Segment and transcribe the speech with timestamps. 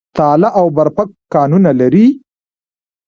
[0.17, 2.05] تاله او برفک کانونه لري؟